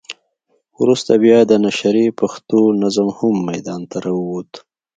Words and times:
وروسته 0.79 1.11
بیا 1.23 1.39
د 1.45 1.51
نشرې 1.65 2.07
پښتو 2.19 2.59
نظم 2.81 3.07
هم 3.17 3.35
ميدان 3.49 3.81
ته 3.91 3.97
راووت. 4.05 4.51